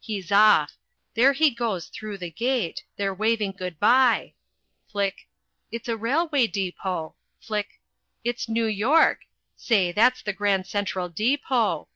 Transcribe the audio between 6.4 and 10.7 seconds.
depot flick it's New York say! That's the Grand